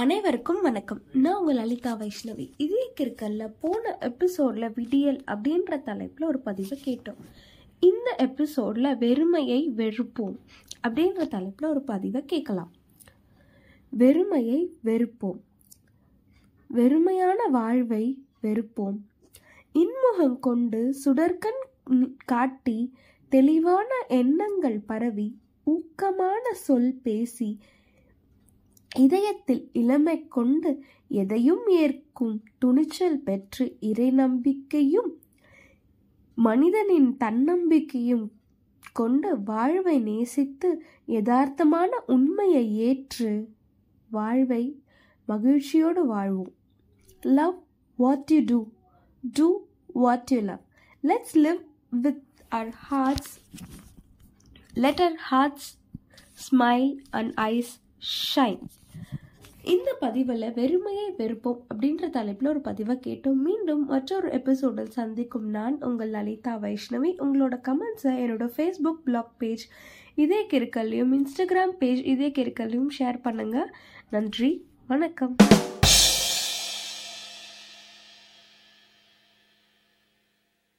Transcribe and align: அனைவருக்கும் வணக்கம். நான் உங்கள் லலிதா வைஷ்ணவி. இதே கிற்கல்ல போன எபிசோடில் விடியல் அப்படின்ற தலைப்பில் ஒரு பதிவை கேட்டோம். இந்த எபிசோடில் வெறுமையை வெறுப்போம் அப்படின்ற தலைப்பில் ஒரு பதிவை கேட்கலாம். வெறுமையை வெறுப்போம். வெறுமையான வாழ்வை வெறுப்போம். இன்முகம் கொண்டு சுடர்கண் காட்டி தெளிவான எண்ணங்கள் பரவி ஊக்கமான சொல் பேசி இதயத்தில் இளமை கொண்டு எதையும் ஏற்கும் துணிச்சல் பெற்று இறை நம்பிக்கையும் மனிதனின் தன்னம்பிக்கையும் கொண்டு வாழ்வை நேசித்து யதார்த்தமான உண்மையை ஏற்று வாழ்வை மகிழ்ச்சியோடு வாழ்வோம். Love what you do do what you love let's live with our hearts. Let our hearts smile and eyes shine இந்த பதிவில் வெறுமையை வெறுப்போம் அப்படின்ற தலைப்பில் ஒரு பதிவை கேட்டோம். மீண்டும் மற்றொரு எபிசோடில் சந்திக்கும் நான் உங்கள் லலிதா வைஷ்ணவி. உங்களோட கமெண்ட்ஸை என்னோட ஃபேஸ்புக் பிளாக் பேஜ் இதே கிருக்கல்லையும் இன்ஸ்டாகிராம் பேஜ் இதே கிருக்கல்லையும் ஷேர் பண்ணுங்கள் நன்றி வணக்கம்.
அனைவருக்கும் 0.00 0.62
வணக்கம். 0.62 1.00
நான் 1.12 1.40
உங்கள் 1.40 1.54
லலிதா 1.54 1.98
வைஷ்ணவி. 1.98 2.50
இதே 2.56 2.92
கிற்கல்ல 3.00 3.54
போன 3.60 3.98
எபிசோடில் 4.00 4.72
விடியல் 4.74 5.24
அப்படின்ற 5.26 5.82
தலைப்பில் 5.82 6.28
ஒரு 6.28 6.38
பதிவை 6.38 6.80
கேட்டோம். 6.84 7.16
இந்த 7.80 8.14
எபிசோடில் 8.18 8.84
வெறுமையை 8.84 9.68
வெறுப்போம் 9.76 10.36
அப்படின்ற 10.88 11.28
தலைப்பில் 11.28 11.68
ஒரு 11.68 11.82
பதிவை 11.82 12.24
கேட்கலாம். 12.24 12.72
வெறுமையை 13.98 14.66
வெறுப்போம். 14.84 15.40
வெறுமையான 16.74 17.50
வாழ்வை 17.50 18.18
வெறுப்போம். 18.42 18.98
இன்முகம் 19.72 20.38
கொண்டு 20.40 20.94
சுடர்கண் 21.04 21.62
காட்டி 22.24 22.92
தெளிவான 23.28 23.88
எண்ணங்கள் 24.08 24.80
பரவி 24.80 25.38
ஊக்கமான 25.66 26.52
சொல் 26.52 26.94
பேசி 27.02 27.58
இதயத்தில் 28.98 29.70
இளமை 29.72 30.28
கொண்டு 30.28 30.84
எதையும் 31.08 31.66
ஏற்கும் 31.66 32.44
துணிச்சல் 32.58 33.18
பெற்று 33.18 33.76
இறை 33.80 34.10
நம்பிக்கையும் 34.10 35.20
மனிதனின் 36.34 37.16
தன்னம்பிக்கையும் 37.16 38.32
கொண்டு 38.92 39.42
வாழ்வை 39.42 39.98
நேசித்து 39.98 40.82
யதார்த்தமான 41.08 41.90
உண்மையை 42.06 42.76
ஏற்று 42.76 43.48
வாழ்வை 44.10 44.82
மகிழ்ச்சியோடு 45.26 46.06
வாழ்வோம். 46.06 46.52
Love 47.20 47.58
what 47.96 48.30
you 48.30 48.40
do 48.46 48.68
do 49.32 49.48
what 49.86 50.30
you 50.32 50.40
love 50.40 50.62
let's 51.02 51.36
live 51.36 51.60
with 51.90 52.24
our 52.50 52.72
hearts. 52.90 53.30
Let 54.74 55.00
our 55.00 55.16
hearts 55.30 55.64
smile 56.50 56.92
and 57.12 57.40
eyes 57.40 57.70
shine 58.14 58.60
இந்த 59.74 59.90
பதிவில் 60.00 60.44
வெறுமையை 60.58 61.06
வெறுப்போம் 61.20 61.62
அப்படின்ற 61.68 62.08
தலைப்பில் 62.16 62.48
ஒரு 62.48 62.60
பதிவை 62.60 62.94
கேட்டோம். 63.06 63.40
மீண்டும் 63.46 63.82
மற்றொரு 63.86 64.28
எபிசோடில் 64.30 64.92
சந்திக்கும் 64.98 65.48
நான் 65.56 65.76
உங்கள் 65.88 66.10
லலிதா 66.10 66.54
வைஷ்ணவி. 66.64 67.10
உங்களோட 67.24 67.56
கமெண்ட்ஸை 67.68 68.14
என்னோட 68.24 68.46
ஃபேஸ்புக் 68.56 69.02
பிளாக் 69.04 69.32
பேஜ் 69.38 69.64
இதே 70.14 70.40
கிருக்கல்லையும் 70.52 71.14
இன்ஸ்டாகிராம் 71.18 71.76
பேஜ் 71.78 72.02
இதே 72.14 72.28
கிருக்கல்லையும் 72.38 72.92
ஷேர் 72.98 73.18
பண்ணுங்கள் 73.26 73.70
நன்றி 74.10 74.52
வணக்கம். 74.86 75.36